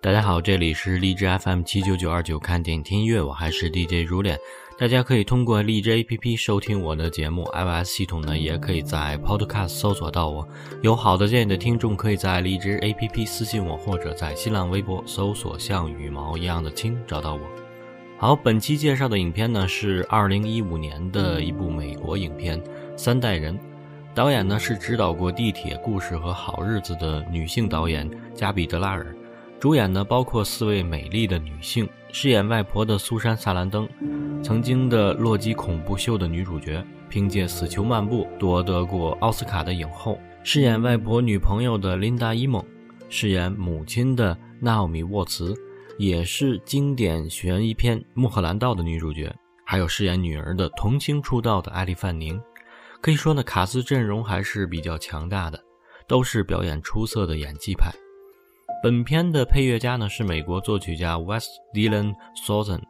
[0.00, 4.36] 大家好，这里是荔枝 FM 七九九二九，看电影听音乐，我还是 DJ 如脸。
[4.76, 10.46] 大家可以通过荔枝 APP 收听我的节目，iOS 系统呢也可以在 Podcast 搜索到我。
[10.82, 17.61] 有好的建议的听众，可以在荔枝 APP 私信我，或者在新浪微博搜索“像羽毛一样的青”找到我。
[18.22, 22.56] 好，本期介绍的影片呢是二零一五年的一部美国影片
[22.96, 23.52] 《三代人》，
[24.14, 29.12] 导演呢是指导过《地铁故事》和《好日子》的女性导演加比·德拉尔。
[29.58, 33.88] 主演呢包括四位美丽的女性，饰演外婆的苏珊·萨兰登，
[34.40, 42.64] 曾经的洛基恐怖秀的女主角，凭借《死囚漫步》夺得过奥斯卡的影后；饰演外婆女朋友的琳达·伊蒙，
[43.08, 45.56] 饰演母亲的纳奥米·沃茨，
[46.02, 49.32] 也是经典悬疑片《穆赫兰道》的女主角；
[49.64, 52.42] 还有饰演女儿的童星出道的艾莉·范宁。
[53.00, 55.62] 可以说呢，卡斯阵容还是比较强大的，
[56.08, 57.92] 都是表演出色的演技派。
[58.82, 62.82] 本片的配乐家呢是美国作曲家 Wes Dylan s o u t o n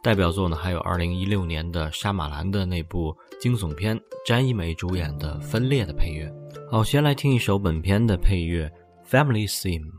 [0.00, 6.32] 代表作呢还有2016年的沙马兰的那部惊悚片，詹一梅主演的《分裂》的配乐。
[6.70, 8.70] 好，先来听一首本片的配乐
[9.10, 9.90] 《Family Theme》。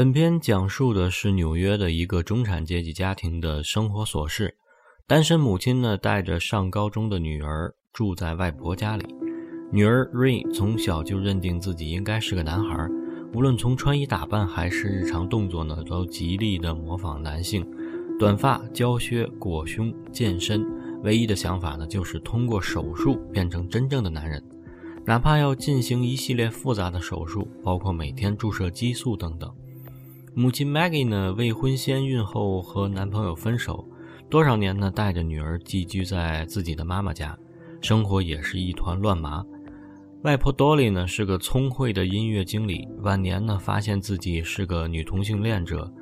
[0.00, 4.56] 本片讲述的是纽约的一个中产阶级家庭的生活琐事。
[5.06, 9.04] 单身母亲呢，带着上高中的女儿住在外婆家里。
[9.70, 12.88] 女儿瑞从小就认定自己应该是个男孩，
[13.34, 17.70] 无论从穿衣打扮还是日常动作呢，都极力的模仿男性。
[18.18, 20.66] 短发、胶靴、裹胸、健身，
[21.02, 24.42] 唯一的想法呢，就是通过手术变成真正的男人。
[25.04, 29.54] 哪怕要进行一系列复杂的手术，包括每天注射激素等等。
[30.34, 33.84] 母亲 Maggie 呢，未婚先孕后和男朋友分手，
[34.28, 37.36] 多少年呢，带着女儿寄居在自己的妈妈家，
[37.80, 39.44] 生活也是一团乱麻。
[40.22, 45.92] 外婆 Dolly 呢，是个聪慧的音乐经理，晚年呢，发现自己是个女同性恋者。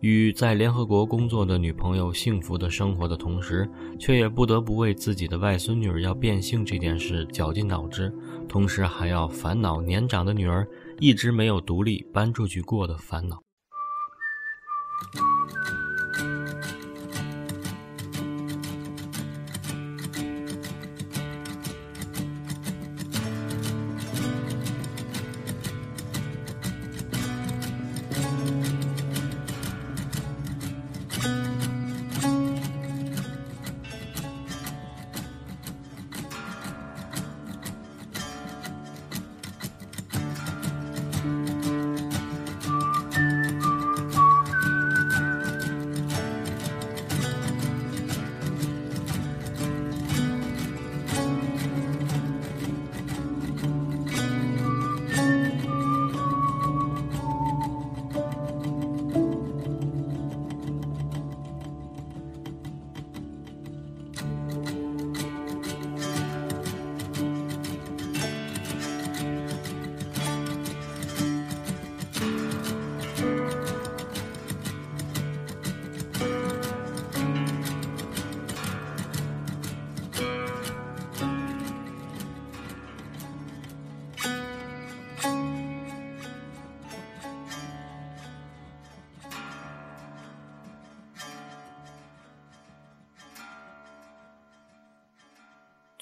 [0.00, 3.68] 与在联合国工作的女朋友幸福的生活的同时，
[3.98, 8.12] 却也不得不为自己的外孙女儿要变性这件事绞尽脑汁，
[8.48, 10.68] 同时还要烦恼年长的女儿
[10.98, 13.45] 一直没有独立搬出去过的烦恼。
[14.98, 15.75] Thank you.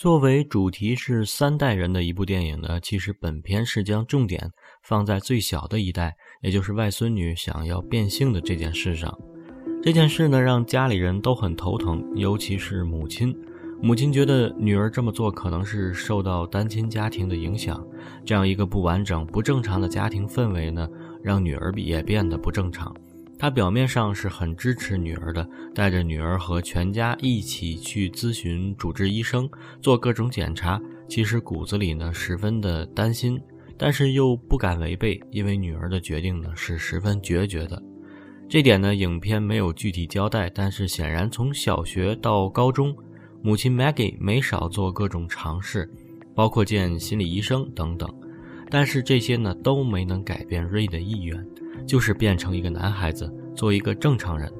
[0.04, 4.52] 作为主题是三代人的一部电影呢，其实本片是将重点
[4.82, 9.18] 放在最小的一代，也就是外孙女想要变性的这件事上。
[9.82, 13.34] 这件事呢，让家里人都很头疼，尤其是母亲。
[13.80, 17.82] 母亲觉得女儿这么做可能是受到单亲家庭的影响，
[18.26, 20.86] 这样一个不完整、不正常的家庭氛围呢，
[21.22, 22.94] 让女儿也变得不正常。
[23.38, 29.48] 他表面上是很支持女儿的，带着女儿和全家一起去咨询主治医生，
[29.82, 30.80] 做各种检查。
[31.08, 33.40] 其实骨子里呢，十分的担心，
[33.76, 37.82] 但是又不敢违背，因为女儿的决定呢是十分决绝的。
[38.48, 42.96] 这点呢，影片没有具体交代，但是显然从小学到高中，
[43.42, 45.90] 母亲 Maggie 没少做各种尝试，
[46.34, 48.08] 包括见心理医生等等。
[48.70, 51.46] 但是这些呢，都没能改变瑞的意愿。
[51.86, 54.52] 就是变成一个男孩子，做一个正常人，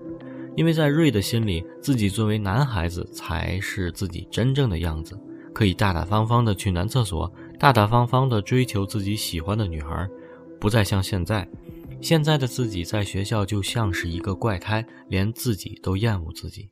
[0.56, 5.18] 因为在瑞的心里，自己作为男孩子才是自己真正的样子，
[5.52, 10.08] 可以大大方方的去男厕所，大大方方的追求自己喜欢的女孩，
[10.60, 11.48] 不再像现在，
[12.00, 16.70] 现在的自己在学校就像是一个怪胎，连自己都厌恶自己。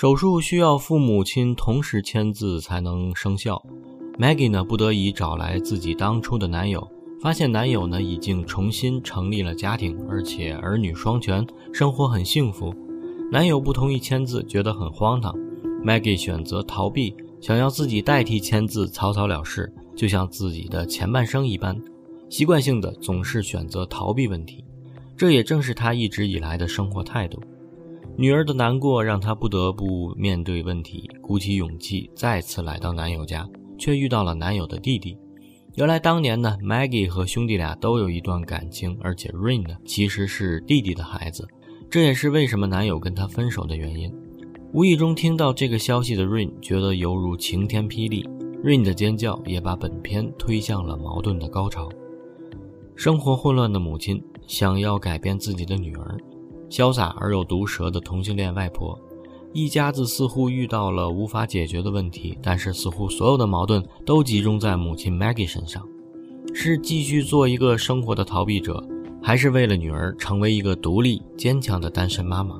[0.00, 3.60] 手术需要父母亲同时签字才能生效。
[4.16, 6.88] Maggie 呢，不得已找来自己当初的男友，
[7.20, 12.72] 发现男友呢已经重新成立了家庭，而且儿女双全，生活很幸福。
[13.32, 15.34] 男友不同意签字，觉得很荒唐。
[15.84, 21.76] Maggie 选择逃避，想要自己代替签字，草草了事，就像自己的前半生一般，
[22.30, 24.64] 习惯性的总是选择逃避问题。
[25.16, 27.42] 这也正是他一直以来的生活态度。
[28.20, 33.48] 女儿的难过让她不得不面对问题，鼓起勇气再次来到男友家，
[33.78, 35.16] 却遇到了男友的弟弟。
[35.76, 41.46] 原来当年呢，Maggie 和兄弟俩都有一段感情，而且 Rain 呢其实是弟弟的孩子，
[41.88, 44.12] 这也是为什么男友跟她分手的原因。
[44.72, 48.28] 无意中听到这个消息的 Rain 觉得犹如晴天霹雳
[48.64, 51.88] ，Rain 的尖叫也把本片推向了矛盾的高潮。
[52.96, 56.18] 生活混乱的母亲想要改变自己的女儿。
[56.68, 58.98] 潇洒而又毒舌的同性恋外婆，
[59.52, 65.82] 一家子似乎遇到了无法解决的问题，但是似乎所有的矛盾都集中在母亲 Maggie 身上。
[66.54, 68.82] 是继续做一个生活的逃避者，
[69.22, 72.56] 还是为了女儿成为一个独立坚强的单身妈妈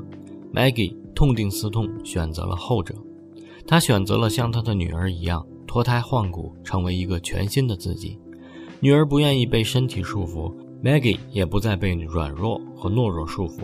[0.53, 2.95] ？Maggie 痛定思痛，选择了后者。
[3.67, 8.19] 她选择了像她的女儿一样脱胎换骨，成为一个全新的自己。
[8.81, 13.61] 女儿不愿意被身体束缚，Maggie 也不再被软弱和懦弱束缚。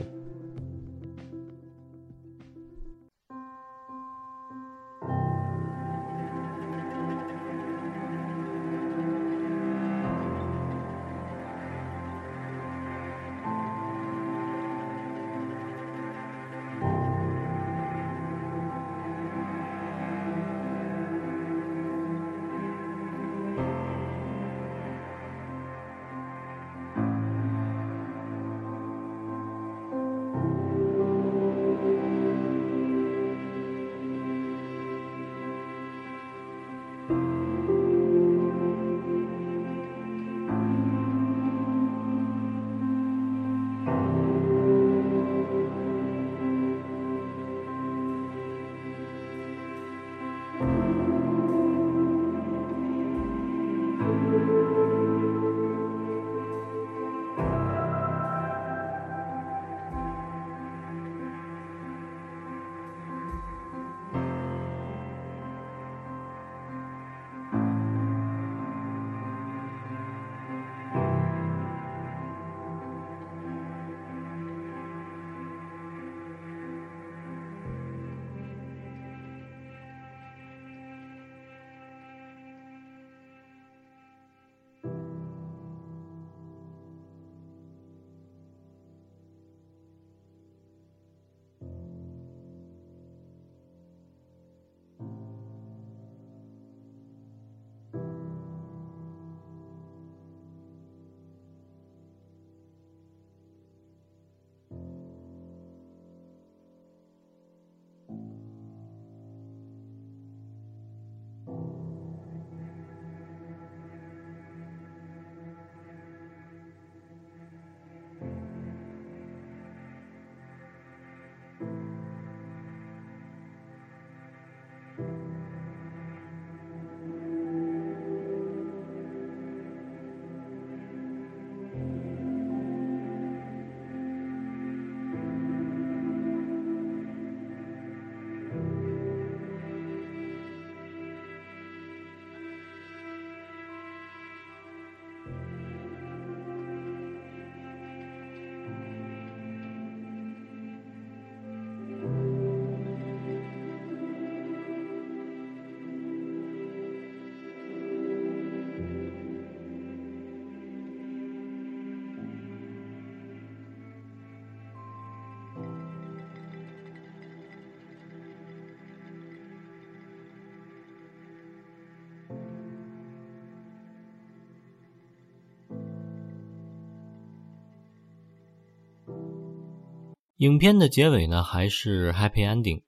[180.45, 182.83] 影片的结尾呢，还是 happy ending。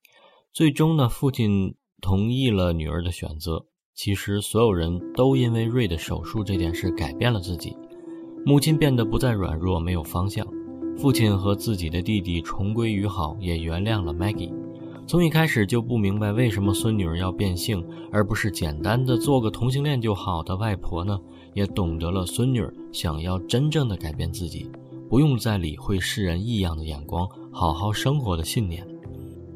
[0.53, 3.65] 最终呢，父亲同意了女儿的选择。
[3.95, 7.75] 其实，所有人都因为瑞的手术这件事改变了自己。
[8.45, 10.47] 母亲变得不再软弱，没有方向。
[10.99, 14.53] 父亲和自己的弟弟重归于好，也原谅了 Maggie。
[15.07, 17.83] 从一开始就不明白为什么孙女儿要变性，
[18.13, 21.19] 而不是简单的做个同性恋就好的外婆呢？
[21.55, 24.71] 也懂得了孙女儿想要真正的改变自己。
[25.09, 28.87] 不用再理会世人异样的眼光，好好生活的信念。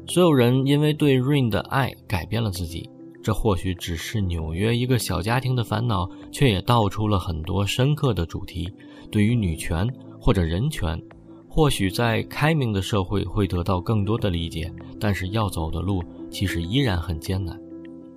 [0.07, 2.89] 所有人因为对 Rain 的爱改变了自己。
[3.21, 8.67] 这或许只是纽约一个小家庭的烦恼，却也道出了很多深刻的主题。
[9.11, 9.87] 对于女权
[10.19, 10.99] 或者人权，
[11.47, 17.55] 或许在开明的社会会得到更多的理解，但是要走的路其实依然很艰难。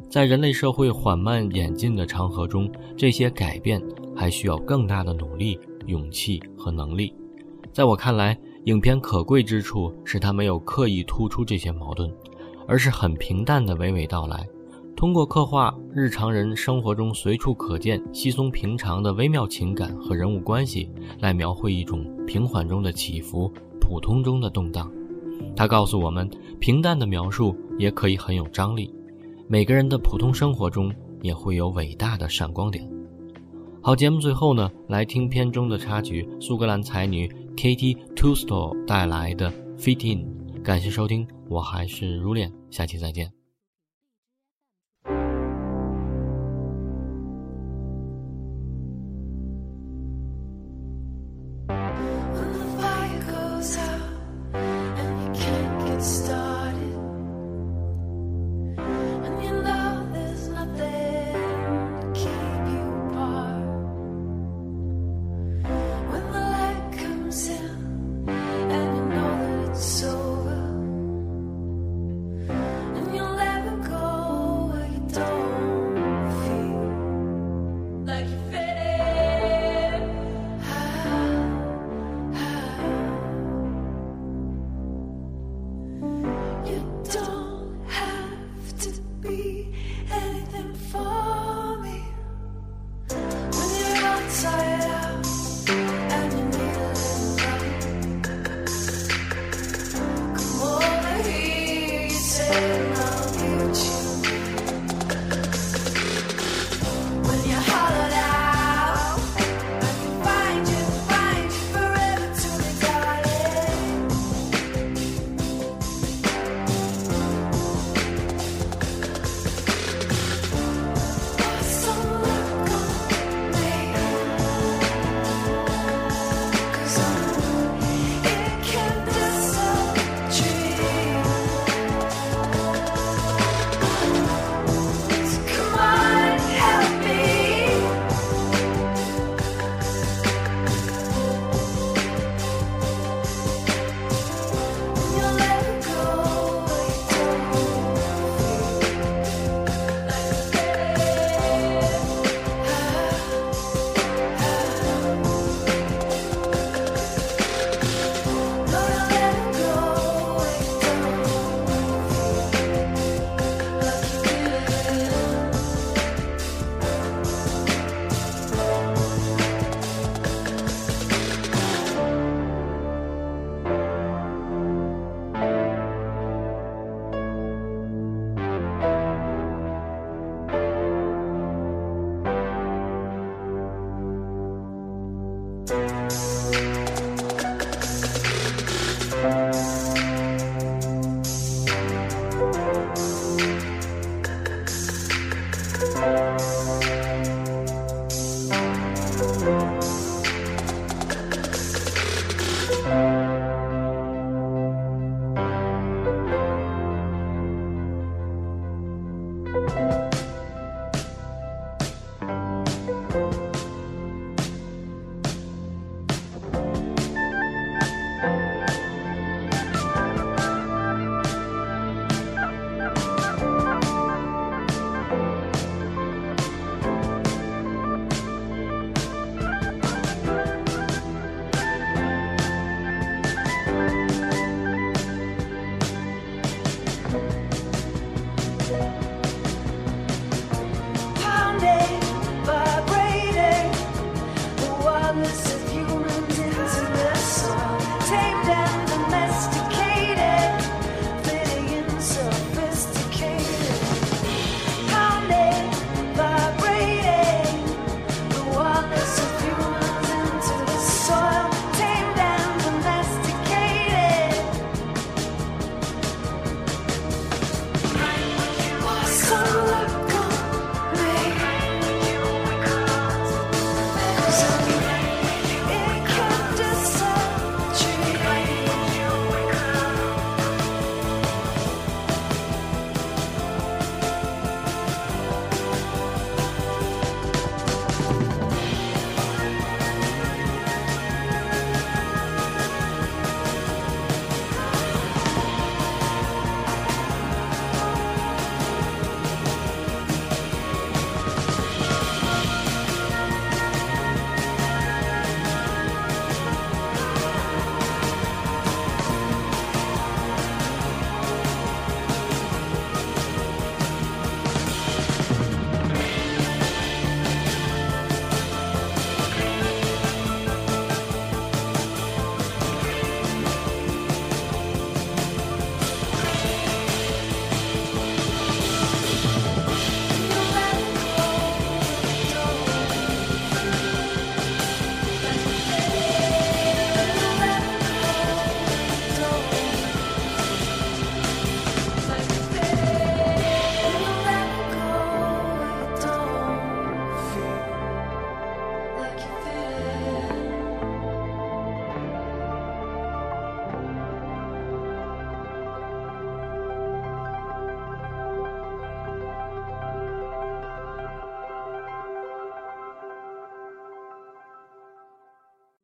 [0.08, 3.82] 在人类社会缓慢演进的长河中，这些改变
[4.16, 7.14] 还需要更大的努力、勇气和能力。
[7.70, 12.10] 在我看来，影片可贵之处是它没有刻意突出这些矛盾，
[12.66, 14.46] 而是很平淡的娓娓道来。
[14.96, 20.88] 通过刻画日常人生活中随处可见、稀松平常的微妙情感和人物关系，
[21.20, 24.90] 来描绘一种平缓中的起伏、普通中的动荡。
[25.54, 28.90] 他告诉我们，平淡的描述也可以很有张力。
[29.46, 30.90] 每个人的普通生活中
[31.20, 32.88] 也会有伟大的闪光点。
[33.82, 40.26] 好，节目最后呢，来听片中的插曲，苏格兰才女 Katie Tustall 带来的《Fit In》。
[40.62, 43.30] 感谢收听，我还是如恋，下期再见。